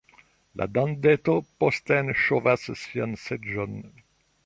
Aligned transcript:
La 0.61 0.65
dandeto 0.77 1.35
posten 1.65 2.11
ŝovas 2.25 2.67
sian 2.85 3.17
seĝon. 3.29 3.83